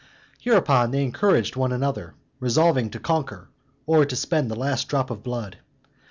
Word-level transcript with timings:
Hereupon 0.39 0.89
they 0.89 1.03
encouraged 1.03 1.55
one 1.55 1.71
another, 1.71 2.15
resolving 2.39 2.89
to 2.89 2.99
conquer, 2.99 3.49
or 3.85 4.09
spend 4.09 4.49
the 4.49 4.55
last 4.55 4.87
drop 4.89 5.11
of 5.11 5.21
blood. 5.21 5.59